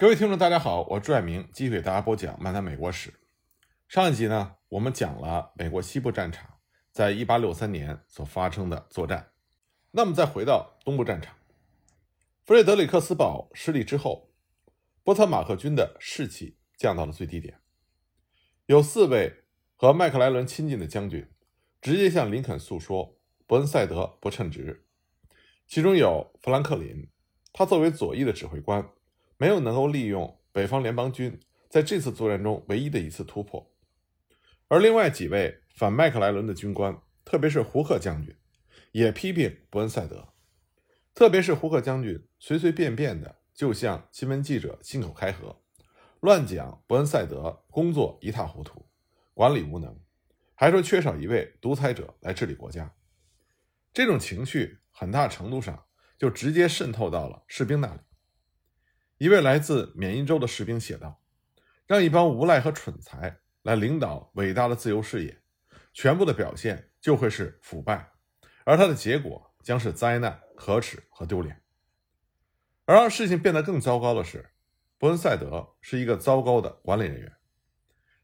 [0.00, 3.10] 各位听众，大家好，我是朱爱明继续给大家播讲《漫谈美国史》。
[3.88, 6.60] 上一集呢，我们讲了美国西部战场
[6.92, 9.32] 在1863年所发生的作战。
[9.90, 11.34] 那么再回到东部战场，
[12.44, 14.30] 弗雷德里克斯堡失利之后，
[15.02, 17.60] 波特马克军的士气降到了最低点。
[18.66, 19.42] 有四位
[19.74, 21.28] 和麦克莱伦亲近的将军
[21.80, 23.18] 直接向林肯诉说
[23.48, 24.86] 伯恩赛德不称职，
[25.66, 27.10] 其中有富兰克林，
[27.52, 28.88] 他作为左翼的指挥官。
[29.38, 33.72] 没有能够利用北方联邦军在这次作战中唯一的一次突破，
[34.66, 38.36] 而另外几位反麦克莱伦的军官，特别是胡克将军，
[38.90, 40.32] 也批评伯恩赛德，
[41.14, 45.62] 特别是胡克将军随随便便的就向新闻记者信口开河，
[46.20, 48.88] 乱讲伯恩赛德工作一塌糊涂，
[49.34, 49.96] 管理无能，
[50.56, 52.92] 还说缺少一位独裁者来治理国家。
[53.92, 55.86] 这种情绪很大程度上
[56.18, 58.00] 就直接渗透到了士兵那里。
[59.18, 61.20] 一位来自缅因州的士兵写道
[61.88, 65.42] ：“让一帮无赖和蠢材来领导伟大的自由事业，
[65.92, 68.12] 全部的表现就会是腐败，
[68.64, 71.60] 而它的结果将是灾难、可耻和丢脸。
[72.84, 74.50] 而让事情变得更糟糕的是，
[74.98, 77.32] 伯恩赛德是一个糟糕的管理人员。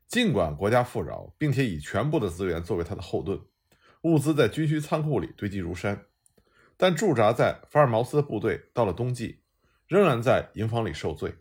[0.06, 3.41] 尽管国家富饶，并且以全部的资源作为他的后盾，
[4.03, 6.06] 物资在军需仓库里堆积如山，
[6.77, 9.41] 但驻扎在福尔茅斯的部队到了冬季。”
[9.95, 11.37] 仍然在营房里受罪，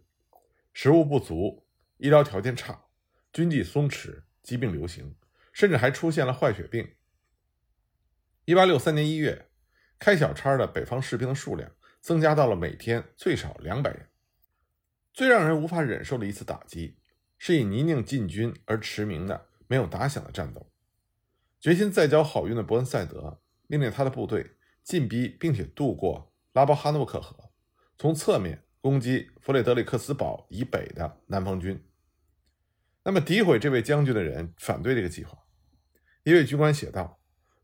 [0.74, 1.66] 食物不足，
[1.98, 2.86] 医疗条件差，
[3.32, 5.16] 军纪松弛，疾病流行，
[5.52, 6.94] 甚至还出现了坏血病。
[8.46, 9.50] 一八六三年一月，
[9.98, 14.08] 开小差的北方士兵的数量增加到了每天最少两百人。
[15.14, 17.00] 最让人无法忍受的一次打击，
[17.40, 20.72] 是以泥泞进军而驰名的没有打响的战斗。
[21.60, 27.43] 决心再交好运的伯恩赛德命令他的部队进逼并且渡过拉波哈诺克河。
[28.04, 31.82] 从侧面攻击弗雷德里克斯堡以北的南方军。
[33.02, 35.38] 那么，诋毁这位将军的人反对这个计划。
[36.24, 37.22] 一位军官写道：“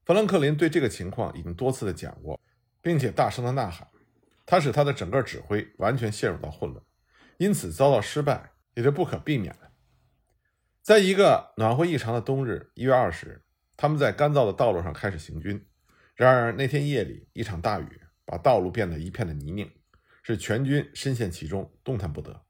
[0.08, 2.40] 弗兰克林对这个情况已经多次的讲过，
[2.82, 3.86] 并且大声的呐喊，
[4.46, 6.82] 他使他的整个指挥完全陷入到混乱，
[7.36, 9.70] 因此遭到失败也是不可避免的。”
[10.82, 13.42] 在一个暖和异常的冬日，一月二十日，
[13.76, 15.68] 他们在干燥的道路上开始行军。
[16.16, 19.70] 然而那天夜里，一场大雨把道路变得一片的泥泞。
[20.24, 22.46] 使全军深陷其中，动弹不得。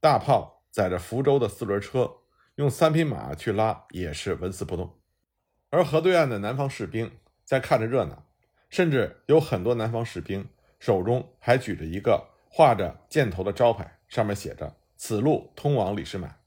[0.00, 2.10] 大炮载着福州的四轮车，
[2.54, 4.98] 用三匹马去拉，也是纹丝不动。
[5.70, 8.26] 而河对岸的南方士兵在看着热闹，
[8.68, 10.48] 甚至有很多南方士兵
[10.78, 16.40] 手中还举着一个画着箭头的招牌，上面写着“此路通往李士满”，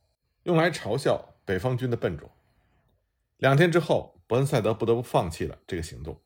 [0.44, 2.36] 用来嘲笑北方军的笨拙。
[3.38, 6.22] 两天之后，伯恩赛德不得不放弃了这个行动，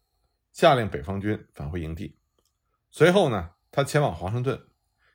[0.54, 2.18] 下令北方军返回营地。
[2.90, 3.52] 随后呢？
[3.72, 4.68] 他前往华盛顿，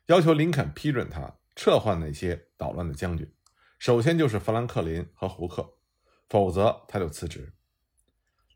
[0.07, 3.31] 要求林肯批准他撤换那些捣乱的将军，
[3.79, 5.77] 首先就是富兰克林和胡克，
[6.29, 7.53] 否则他就辞职。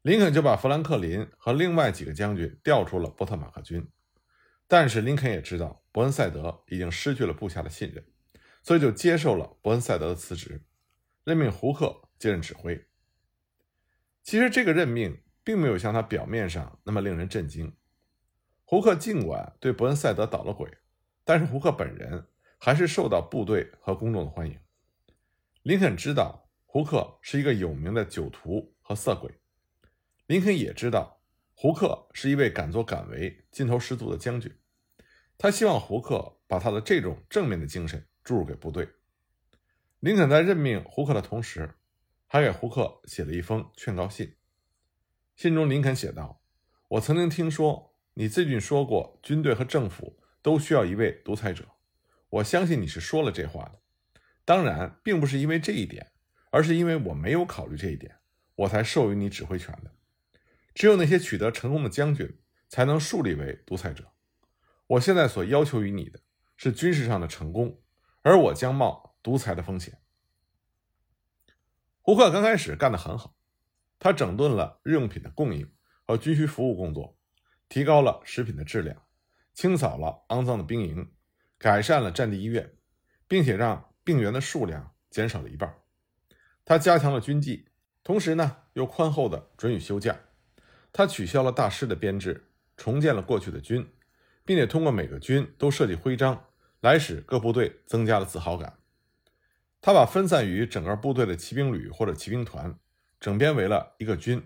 [0.01, 3.87] 林肯就把富兰克林和另外几个将军调出了波特马克军，
[4.67, 8.05] 但是林肯也知道伯恩赛德已经失去了部下的信任，
[8.63, 10.63] 所以就接受了伯恩赛德的辞职，
[11.23, 12.87] 任命胡克接任指挥。
[14.23, 17.76] 其实这个任命并没有像他表面上那么令人震惊。
[18.69, 20.69] 胡克尽管对伯恩赛德捣了鬼，
[21.23, 24.59] 但是胡克本人还是受到部队和公众的欢迎。
[25.63, 29.31] 林肯知道胡克是一个有名的酒徒和色鬼，
[30.25, 31.21] 林肯也知道
[31.55, 34.53] 胡克是一位敢作敢为、劲头十足的将军。
[35.37, 38.89] 他希望胡克把他的这种正面的精神注入给部队。
[40.01, 41.75] 林肯在任命胡克的同时，
[42.25, 44.35] 还给胡克写了一封劝告信。
[45.37, 46.41] 信中，林肯写道
[46.89, 47.85] ：“我曾经听说。”
[48.19, 51.63] 你最近说过，军队和政府都需要一位独裁者。
[52.29, 53.79] 我相信你是说了这话的。
[54.43, 56.13] 当然，并不是因为这一点，
[56.49, 58.17] 而是因为我没有考虑这一点，
[58.55, 59.91] 我才授予你指挥权的。
[60.73, 64.11] 只有那些取得成功的将军才能树立为独裁者。
[64.87, 66.19] 我现在所要求于你的
[66.55, 67.79] 是军事上的成功，
[68.23, 70.01] 而我将冒独裁的风险。
[72.01, 73.37] 胡克刚开始干得很好，
[73.99, 75.71] 他整顿了日用品的供应
[76.03, 77.15] 和军需服务工作。
[77.69, 79.03] 提高了食品的质量，
[79.53, 81.11] 清扫了肮脏的兵营，
[81.57, 82.73] 改善了战地医院，
[83.27, 85.75] 并且让病员的数量减少了一半。
[86.63, 87.69] 他加强了军纪，
[88.03, 90.17] 同时呢又宽厚的准予休假。
[90.93, 93.87] 他取消了大师的编制，重建了过去的军，
[94.45, 96.45] 并且通过每个军都设计徽章，
[96.79, 98.79] 来使各部队增加了自豪感。
[99.79, 102.79] 他把分散于整个部队的骑兵旅或者骑兵团
[103.19, 104.43] 整编为了一个军，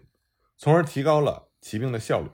[0.58, 2.30] 从而提高了骑兵的效率。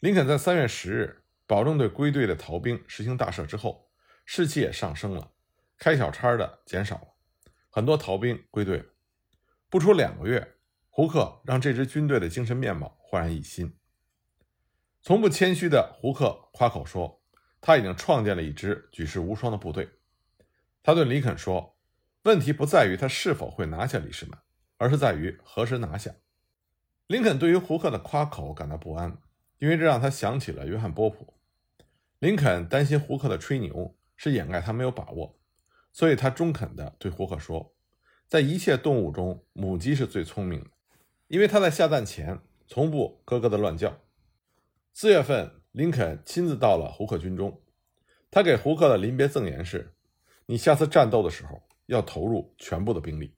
[0.00, 3.90] 林肯在三月十日保证对归队的逃兵实行大赦之后，
[4.24, 5.32] 士气也上升了，
[5.76, 7.08] 开小差的减少了，
[7.68, 8.84] 很多逃兵归队了。
[9.68, 10.54] 不出两个月，
[10.88, 13.76] 胡克让这支军队的精神面貌焕然一新。
[15.02, 17.20] 从不谦虚的胡克夸口说，
[17.60, 19.88] 他已经创建了一支举世无双的部队。
[20.80, 21.76] 他对林肯说
[22.22, 24.40] ：“问题不在于他是否会拿下李士满，
[24.76, 26.14] 而是在于何时拿下。”
[27.08, 29.18] 林肯对于胡克的夸口感到不安，
[29.58, 31.34] 因为这让他想起了约翰波普。
[32.18, 35.38] 林肯担心胡克的吹牛是掩盖他没有把握，
[35.92, 37.74] 所以他中肯地对胡克说
[38.26, 40.70] ：“在一切动物中，母鸡是最聪明的，
[41.28, 44.00] 因为它在下蛋前从不咯咯的乱叫。”
[44.94, 47.62] 四月份，林肯亲自到了胡克军中，
[48.30, 49.94] 他给胡克的临别赠言是
[50.46, 53.34] ：“你下次战斗的时候要投入全部的兵力。”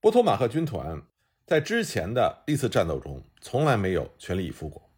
[0.00, 1.02] 波托马克军团
[1.46, 4.89] 在之前的历次战斗中从来没有全力以赴过。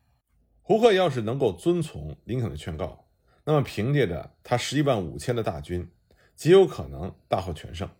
[0.72, 3.06] 胡克要是能够遵从林肯的劝告，
[3.44, 5.86] 那么凭借着他十一万五千的大军，
[6.34, 7.90] 极有可能大获全胜。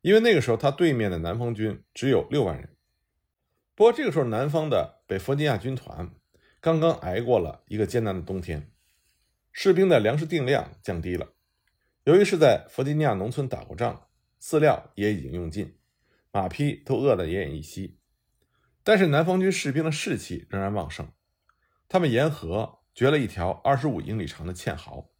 [0.00, 2.76] 因为那个时候他对面的南方军只有六万人。
[3.74, 6.14] 不过这个时候，南方的北弗吉尼亚军团
[6.60, 8.70] 刚刚挨过了一个艰难的冬天，
[9.50, 11.30] 士兵的粮食定量降低了。
[12.04, 14.06] 由于是在弗吉尼亚农村打过仗，
[14.40, 15.76] 饲料也已经用尽，
[16.30, 17.98] 马匹都饿得奄奄一息。
[18.84, 21.10] 但是南方军士兵的士气仍然旺盛。
[21.92, 25.10] 他们沿河掘了一条二十五英里长的堑壕，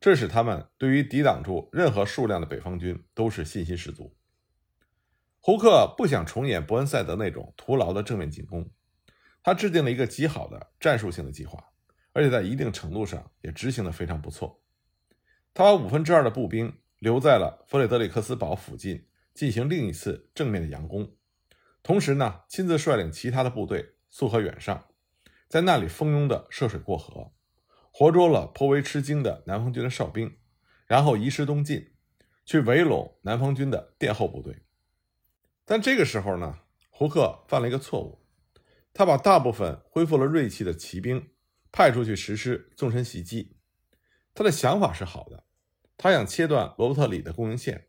[0.00, 4.16] 这使他们对于抵挡住任何数量的北方军都是信心十足。
[5.38, 8.70] 胡克不想重演伯恩赛德那种徒劳的正面进攻，
[9.42, 11.62] 他制定了一个极好的战术性的计划，
[12.14, 14.62] 而且在一定程度上也执行的非常不错。
[15.52, 21.14] 他把五分之二的步兵留在了弗雷德里克斯堡附近进行另一次正面的佯攻，
[21.82, 24.86] 同时呢，亲自率领其他的部队溯河远上。
[25.48, 27.32] 在那里蜂拥的涉水过河，
[27.92, 30.38] 活捉了颇为吃惊的南方军的哨兵，
[30.86, 31.92] 然后移师东进，
[32.44, 34.64] 去围拢南方军的殿后部队。
[35.64, 36.60] 但这个时候呢，
[36.90, 38.26] 胡克犯了一个错误，
[38.92, 41.30] 他把大部分恢复了锐气的骑兵
[41.70, 43.56] 派出去实施纵深袭击。
[44.34, 45.44] 他的想法是好的，
[45.96, 47.86] 他想切断罗伯特里的供应线，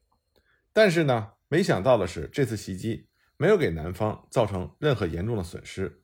[0.71, 6.03] 但是呢，没想到的是，这次袭击没有给南方造成任何严重的损失。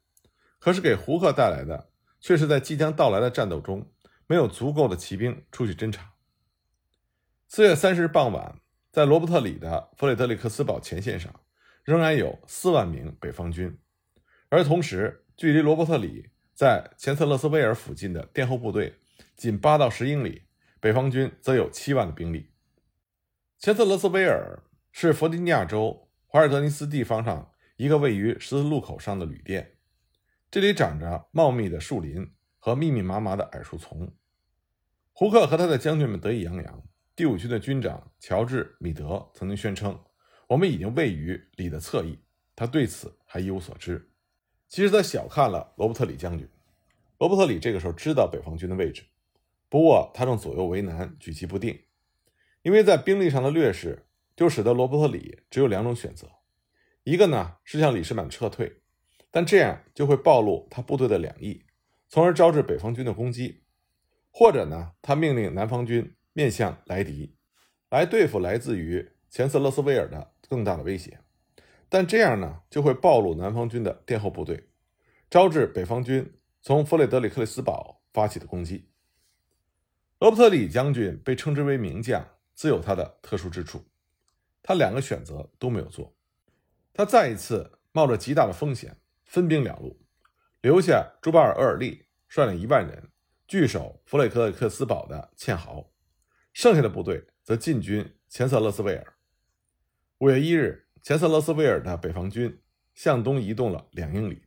[0.62, 3.92] 可是给胡克带来的，却是在即将到来的战斗中，
[4.28, 6.13] 没有足够的骑兵出去侦察。
[7.48, 8.62] 四月三十日傍晚，
[8.92, 11.34] 在罗伯特里的弗雷德里克斯堡前线上，
[11.84, 13.75] 仍然有四万名北方军，
[14.50, 18.94] 而同时，距离罗伯特里在钱瑟勒斯威尔附近的殿后部队
[19.36, 20.44] 仅八到十英里，
[20.80, 22.52] 北方军则有七万的兵力。
[23.57, 24.62] 钱瑟勒斯威尔
[24.92, 29.70] 是弗吉尼亚州华尔德尼斯地方上一个位于十字路口上的旅店。
[30.51, 34.13] 这里长着茂密的树林和密密麻麻的矮树丛。
[35.13, 36.83] 胡克和他的将军们得意洋洋。
[37.15, 39.98] 第五军的军长乔治·米德曾经宣称
[40.50, 42.19] ：“我们已经位于里的侧翼。”
[42.53, 44.12] 他对此还一无所知。
[44.68, 46.45] 其实他小看了罗伯特里将军。
[47.18, 49.04] 罗伯特里这个时候知道北方军的位置，
[49.69, 51.80] 不过他正左右为难，举棋不定。
[52.62, 54.06] 因为在兵力上的劣势，
[54.36, 56.27] 就使得罗伯特里只有两种选择：
[57.06, 58.81] 一个呢是向李士满撤退。
[59.31, 61.63] 但这样就会暴露他部队的两翼，
[62.10, 63.63] 从而招致北方军的攻击；
[64.30, 67.38] 或者呢，他命令南方军面向莱迪，
[67.90, 71.18] 来对付来自于钱瑟勒斯威尔的更大的威胁。
[71.88, 74.69] 但这样呢，就会暴露南方军的殿后部队，
[75.30, 78.90] 招致北方军从弗雷德里克里斯堡发起的攻击。
[80.19, 83.83] 罗伯特里将军被称之为名将，自有他的特殊之处。
[84.61, 86.14] 他两个选择都没有做，
[86.94, 88.95] 他再一次冒着极大的风险。
[89.31, 89.97] 分兵两路，
[90.59, 93.11] 留下朱巴尔·厄尔利率领一万人
[93.47, 95.90] 据守弗雷克克斯堡的堑壕，
[96.52, 99.14] 剩下的部队则进军钱瑟勒斯维尔。
[100.18, 102.61] 五月一日，钱瑟勒斯维尔的北方军
[102.94, 104.44] 向东移动了两英里，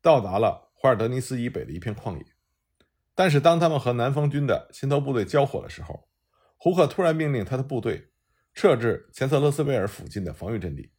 [0.00, 2.24] 到达了华尔德尼斯以北的一片旷野。
[3.16, 6.08] 但是，当他们和南方军的先头部队交火的时候，
[6.56, 8.12] 胡克突然命令他的部队
[8.54, 10.92] 撤至钱瑟勒斯维尔附近的防御阵地，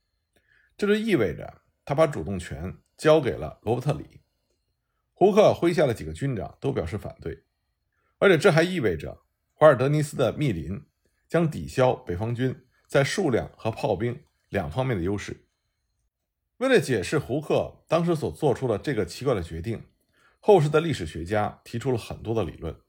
[0.75, 2.75] 这就意味着他把主动权。
[3.01, 4.21] 交给了罗伯特里，
[5.15, 7.45] 胡克麾下的几个军长都表示反对，
[8.19, 9.23] 而且这还意味着
[9.55, 10.85] 华尔德尼斯的密林
[11.27, 12.55] 将抵消北方军
[12.85, 15.47] 在数量和炮兵两方面的优势。
[16.57, 19.83] 为了解释胡克当时所做出的这个奇怪的决定，
[20.39, 22.79] 后世的历史学家提出了很多的理论。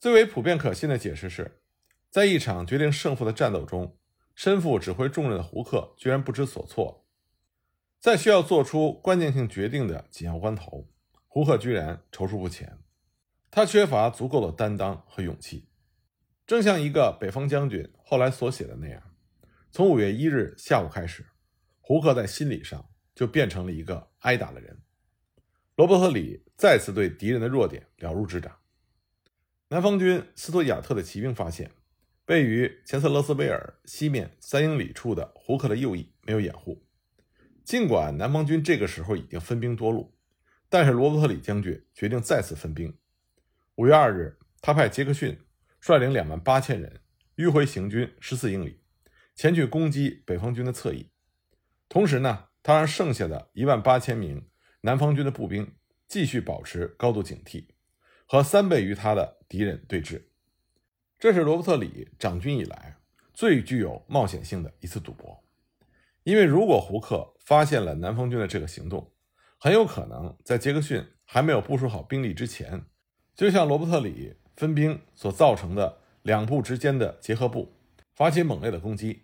[0.00, 1.60] 最为普遍可信的解释是，
[2.08, 3.98] 在一场决定胜负的战斗中，
[4.34, 7.03] 身负指挥重任的胡克居然不知所措。
[8.04, 10.86] 在需要做出关键性决定的紧要关头，
[11.26, 12.78] 胡克居然踌躇不前。
[13.50, 15.70] 他缺乏足够的担当和勇气。
[16.46, 19.02] 正像一个北方将军后来所写的那样，
[19.70, 21.24] 从五月一日下午开始，
[21.80, 24.82] 胡克在心理上就变成了一个挨打的人。
[25.76, 28.54] 罗伯特里再次对敌人的弱点了如指掌。
[29.68, 31.70] 南方军斯图亚特的骑兵发现，
[32.26, 36.83] 位于钱瑟勒斯维尔西面三英里处的胡克的右翼没有掩护。
[37.64, 40.14] 尽管南方军这个时候已经分兵多路，
[40.68, 42.96] 但是罗伯特里将军决定再次分兵。
[43.76, 45.38] 五月二日，他派杰克逊
[45.80, 47.00] 率领两万八千人
[47.36, 48.80] 迂回行军十四英里，
[49.34, 51.10] 前去攻击北方军的侧翼。
[51.88, 54.46] 同时呢，他让剩下的一万八千名
[54.82, 55.74] 南方军的步兵
[56.06, 57.68] 继续保持高度警惕，
[58.26, 60.24] 和三倍于他的敌人对峙。
[61.18, 62.96] 这是罗伯特里掌军以来
[63.32, 65.43] 最具有冒险性的一次赌博，
[66.24, 69.12] 因为如果胡克发现了南方军的这个行动，
[69.58, 72.86] 很有可能在杰克逊还没有部署好兵力之前，
[73.34, 77.74] 就像罗伯特里分兵所造成的两部之间的结合部
[78.14, 79.22] 发起猛烈的攻击。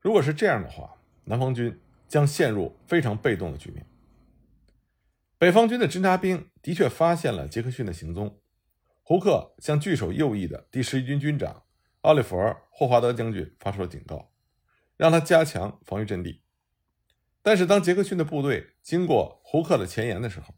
[0.00, 3.86] 如果是这样的话，南方军将陷入非常被动的局面。
[5.38, 8.38] 北方军的侦察兵的确发现了杰克逊的行踪。
[9.02, 11.64] 胡克向据守右翼的第十一军军长
[12.02, 12.36] 奥利弗·
[12.70, 14.31] 霍华德将军发出了警告，
[15.02, 16.42] 让他加强防御阵地。
[17.42, 20.54] 但是，当杰克逊的部队经过胡克的前沿的时候，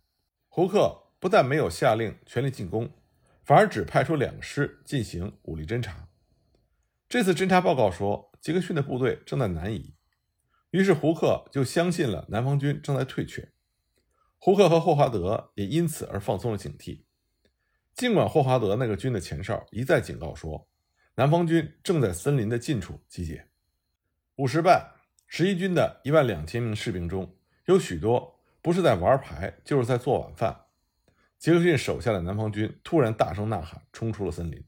[0.48, 2.92] 胡克不但没有下令全力进攻，
[3.42, 6.10] 反而只派出两个师进行武力侦察。
[7.08, 9.94] 这次侦察报告说，杰克逊的部队正在南移，
[10.72, 13.50] 于是胡克就相信了南方军正在退却。
[14.36, 17.04] 胡克和霍华德也因此而放松了警惕，
[17.94, 20.68] 尽管霍华德那个军的前哨一再警告说，
[21.14, 23.48] 南方军正在森林的近处集结。
[24.36, 24.94] 五时半，
[25.28, 27.36] 十一军的一万两千名士兵中
[27.66, 30.62] 有许多不是在玩牌，就是在做晚饭。
[31.38, 34.64] 杰克逊手下的南方军突然大声呐喊，冲出了森林，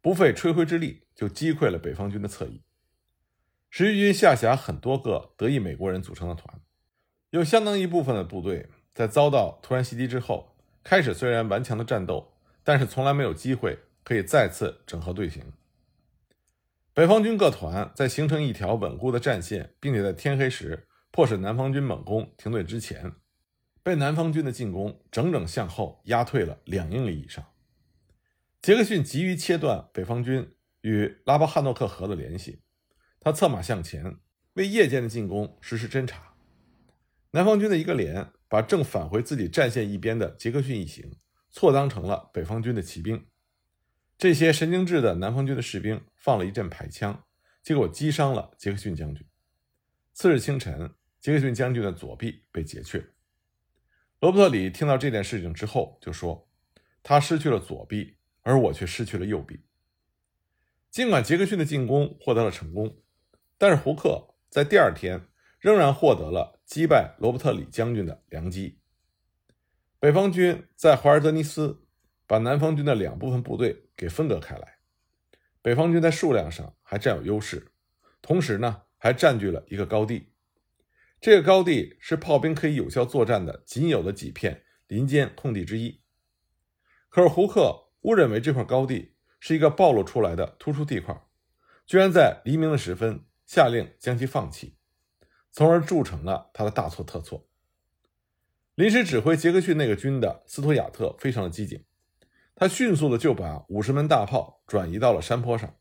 [0.00, 2.62] 不费吹灰之力就击溃了北方军的侧翼。
[3.70, 6.60] 十一军下辖很多个德裔美国人组成的团，
[7.30, 8.68] 有相当一部分的部队。
[8.94, 10.54] 在遭到突然袭击之后，
[10.84, 15.42] 开始虽然顽强的战斗，但是从来没有机会可以再次整合队形。
[16.94, 23.12] 北方军各团在形成一条稳固的战线，并且在天黑时迫使南方军猛攻停队之前，
[23.82, 27.44] 被南方军的进攻整整向后压退了两英里以上。
[28.60, 32.60] 杰克逊急于切断北方军与拉巴汉诺克河的联系，
[33.20, 34.16] 他策马向前，
[34.54, 36.34] 为夜间的进攻实施侦察。
[37.30, 38.32] 南方军的一个连。
[38.52, 41.10] 把正返回自己战线一边的杰克逊一行
[41.50, 43.24] 错当成了北方军的骑兵，
[44.22, 47.24] 这些神经质的南方军的士兵放了一阵排枪，
[47.60, 49.26] 结果击伤了杰克逊将军。
[50.12, 53.04] 次日清晨，杰克逊将军的左臂被截去。
[54.20, 56.48] 罗伯特里听到这件事情之后就说
[57.02, 59.58] ：“他失去了左臂，而我却失去了右臂。”
[60.88, 63.02] 尽管杰克逊的进攻获得了成功，
[63.58, 65.26] 但是胡克在第二天。
[65.58, 68.78] 仍然获得了击败罗伯特里将军的良机。
[69.98, 71.84] 北方军在华尔德尼斯
[72.26, 74.78] 把南方军的两部分部队给分割开来。
[75.60, 77.72] 北方军在数量上还占有优势，
[78.20, 80.32] 同时呢还占据了一个高地。
[81.20, 86.00] 这个高地是炮兵可以有效作战的仅有的几片林间空地之一。
[87.08, 91.22] 可是胡克误认为这块高地是一个暴露出来的突出地块，
[91.86, 94.76] 居然在黎明的时分下令将其放弃。
[95.52, 97.46] 从而铸成了他的大错特错。
[98.74, 101.84] 临时指挥杰克逊那个军的斯图亚特非常的机警，
[102.54, 105.74] 他迅速的就把五十门大炮转移到了山坡上，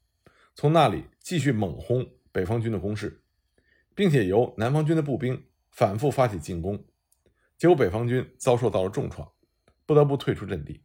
[0.55, 3.23] 从那里继续猛轰北方军的攻势，
[3.93, 6.85] 并且由南方军的步兵反复发起进攻，
[7.57, 9.31] 结果北方军遭受到了重创，
[9.85, 10.83] 不得不退出阵地。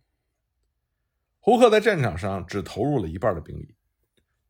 [1.38, 3.76] 胡克在战场上只投入了一半的兵力，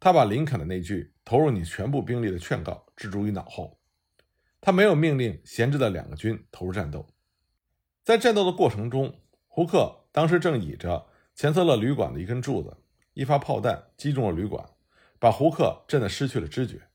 [0.00, 3.78] 他把林肯的那句“投入你全部兵力”的劝告置诸于脑后。
[4.60, 7.06] 他没有命令闲置的两个军投入战斗。
[8.02, 12.76] 在战斗的过程中，胡克当时正倚着钱瑟勒旅馆的一根柱子，
[13.12, 14.68] 一发炮弹击中了旅馆，
[15.20, 16.88] 把胡克震得失去了知觉。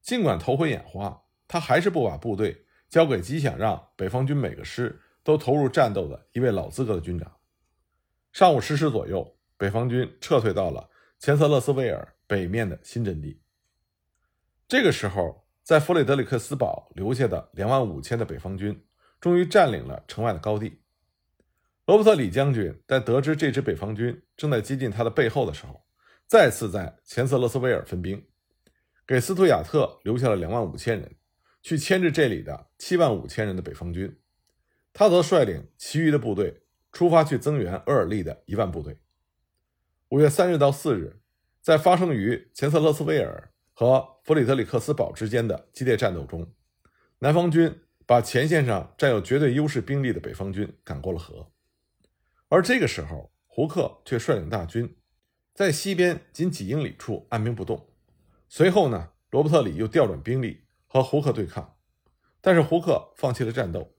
[0.00, 7.30] 尽管头昏眼花，他还是不把部队交给极想让北方军每个师都投入战斗的一位老资格的军长。
[8.32, 13.40] 上午十时左右，北方军撤退到了钱瑟勒斯维尔北面的新阵地。
[14.66, 15.46] 这个时候。
[15.66, 18.86] 在弗雷德里克斯堡留下的两万五千的北方军，
[19.20, 20.78] 终于占领了城外的高地。
[21.86, 25.86] 罗伯特李将军在得知这支北方军正在接近他的背后的时候，
[26.26, 28.26] 再次在钱瑟勒斯维尔分兵，
[29.06, 31.14] 给斯图亚特留下了两万五千人，
[31.62, 34.18] 去牵制这里的七万五千人的北方军。
[34.92, 38.98] 他则率领其余的部队出发去增援厄尔利的一万部队。
[40.08, 41.20] 五月三日到四日，
[41.60, 46.52] 在发生于钱瑟勒斯维尔和弗里德里克斯堡之间的激烈战斗中，
[47.20, 51.48] 南方军把前线上占有绝对优势兵力的北方军赶过了河，
[52.56, 54.96] 而这个时候，胡克却率领大军
[55.52, 57.90] 在西边仅几英里处按兵不动。
[58.48, 61.76] 随后呢，罗伯特里又调转兵力和胡克对抗，
[62.40, 63.94] 但是胡克放弃了战斗，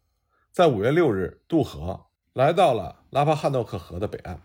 [0.51, 4.41] 在五月六日渡河，来到了拉帕汉诺克河的北岸。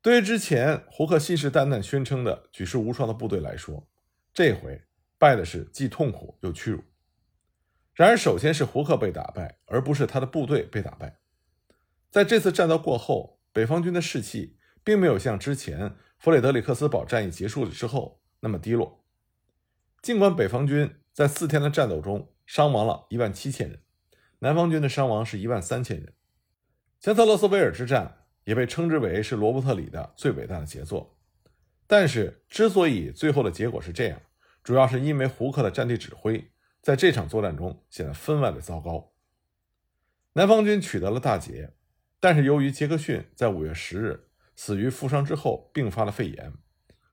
[0.00, 3.88] 对于之前胡克信誓旦旦宣称的举世无双的部队来说，
[4.32, 4.80] 这回
[5.18, 6.84] 败的是既痛苦又屈辱。
[7.92, 11.18] 然而，首先是胡克被打败，而不是他的部队被打败。
[12.10, 19.04] 在这次战斗过后，北方军的士气并没有像之前弗雷德里克斯堡战役结束了之后那么低落。
[20.02, 23.82] 尽管北方军在四天的战斗中伤亡了一万七千人，
[24.38, 26.14] 南方军的伤亡是一万三千人。
[27.00, 28.16] 钱特勒斯维尔之战。
[28.44, 31.18] 也被称之为是罗伯特里的最伟大的杰作，
[31.86, 34.22] 但是之所以最后的结果是这样，
[34.64, 36.50] 主要是因为胡克的战地指挥
[36.80, 39.12] 在这场作战中显得分外的糟糕。
[40.32, 41.74] 南方军取得了大捷，
[42.20, 46.52] 但是由于杰克逊在五月十日死于负伤之后并发了肺炎，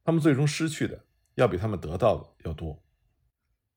[0.03, 2.83] 他们最终失去的要比他们得到的要多。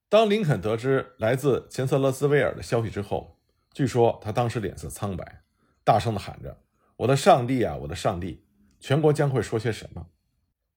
[0.09, 3.39] 当林肯得知来自钱瑟勒斯威尔的消息之后，
[3.75, 5.43] 据说他当时脸色苍白，
[5.85, 6.63] 大声地喊着。
[6.97, 8.45] 我的上帝啊，我的上帝！
[8.81, 10.09] 全国将会说些什么？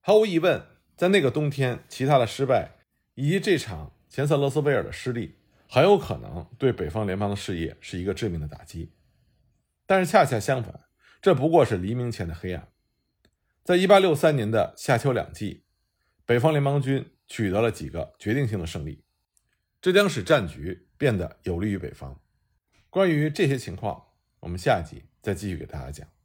[0.02, 0.64] 毫无疑问，
[0.98, 2.72] 在那个冬天，其他的失败
[3.16, 8.92] 以及这场钱瑟勒斯威尔的失利，很有可能对北方联邦的事业是一个致命的打击。
[9.86, 10.82] 但是恰恰相反，
[11.22, 12.68] 这不过是黎明前的黑暗。
[13.64, 15.64] 在一八六三年的夏秋两季，
[16.26, 19.04] 北方联邦军取得了几个决定性的胜利，
[19.82, 22.20] 这将使战局变得有利于北方。
[22.90, 24.08] 关于这些情况，
[24.42, 25.04] 我们下一集。
[25.22, 26.21] 再继续给大家讲。